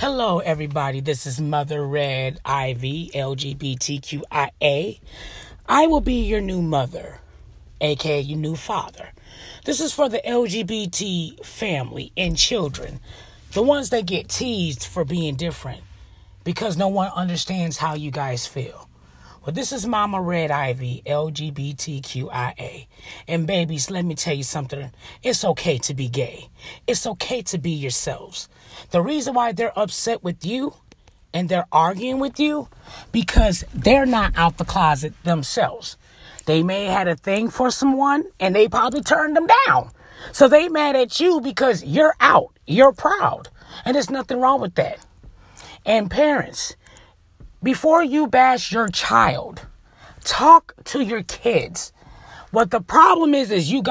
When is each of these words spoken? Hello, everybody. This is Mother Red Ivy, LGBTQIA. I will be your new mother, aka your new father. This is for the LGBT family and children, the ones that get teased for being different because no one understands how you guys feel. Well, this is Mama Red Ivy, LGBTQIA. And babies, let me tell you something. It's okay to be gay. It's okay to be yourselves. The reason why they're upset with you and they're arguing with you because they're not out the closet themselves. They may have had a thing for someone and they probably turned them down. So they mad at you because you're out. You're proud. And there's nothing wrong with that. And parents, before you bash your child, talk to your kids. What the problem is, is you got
Hello, 0.00 0.38
everybody. 0.38 1.00
This 1.00 1.26
is 1.26 1.40
Mother 1.40 1.84
Red 1.84 2.38
Ivy, 2.44 3.10
LGBTQIA. 3.12 5.00
I 5.68 5.86
will 5.88 6.00
be 6.00 6.22
your 6.22 6.40
new 6.40 6.62
mother, 6.62 7.18
aka 7.80 8.20
your 8.20 8.38
new 8.38 8.54
father. 8.54 9.08
This 9.64 9.80
is 9.80 9.92
for 9.92 10.08
the 10.08 10.22
LGBT 10.24 11.44
family 11.44 12.12
and 12.16 12.36
children, 12.36 13.00
the 13.54 13.62
ones 13.62 13.90
that 13.90 14.06
get 14.06 14.28
teased 14.28 14.84
for 14.84 15.04
being 15.04 15.34
different 15.34 15.82
because 16.44 16.76
no 16.76 16.86
one 16.86 17.10
understands 17.16 17.78
how 17.78 17.94
you 17.94 18.12
guys 18.12 18.46
feel. 18.46 18.87
Well, 19.44 19.54
this 19.54 19.72
is 19.72 19.86
Mama 19.86 20.20
Red 20.20 20.50
Ivy, 20.50 21.02
LGBTQIA. 21.06 22.86
And 23.28 23.46
babies, 23.46 23.90
let 23.90 24.04
me 24.04 24.14
tell 24.14 24.34
you 24.34 24.42
something. 24.42 24.90
It's 25.22 25.44
okay 25.44 25.78
to 25.78 25.94
be 25.94 26.08
gay. 26.08 26.48
It's 26.86 27.06
okay 27.06 27.42
to 27.42 27.58
be 27.58 27.70
yourselves. 27.70 28.48
The 28.90 29.00
reason 29.00 29.34
why 29.34 29.52
they're 29.52 29.78
upset 29.78 30.22
with 30.24 30.44
you 30.44 30.74
and 31.32 31.48
they're 31.48 31.68
arguing 31.70 32.18
with 32.18 32.40
you 32.40 32.68
because 33.12 33.64
they're 33.72 34.06
not 34.06 34.32
out 34.36 34.58
the 34.58 34.64
closet 34.64 35.14
themselves. 35.22 35.96
They 36.46 36.62
may 36.62 36.86
have 36.86 36.98
had 36.98 37.08
a 37.08 37.16
thing 37.16 37.48
for 37.48 37.70
someone 37.70 38.24
and 38.40 38.54
they 38.54 38.68
probably 38.68 39.02
turned 39.02 39.36
them 39.36 39.46
down. 39.66 39.92
So 40.32 40.48
they 40.48 40.68
mad 40.68 40.96
at 40.96 41.20
you 41.20 41.40
because 41.40 41.84
you're 41.84 42.14
out. 42.20 42.58
You're 42.66 42.92
proud. 42.92 43.48
And 43.84 43.94
there's 43.94 44.10
nothing 44.10 44.40
wrong 44.40 44.60
with 44.60 44.74
that. 44.74 44.98
And 45.86 46.10
parents, 46.10 46.74
before 47.62 48.02
you 48.02 48.26
bash 48.26 48.70
your 48.70 48.88
child, 48.88 49.66
talk 50.24 50.74
to 50.84 51.02
your 51.02 51.22
kids. 51.24 51.92
What 52.50 52.70
the 52.70 52.80
problem 52.80 53.34
is, 53.34 53.50
is 53.50 53.70
you 53.70 53.82
got 53.82 53.86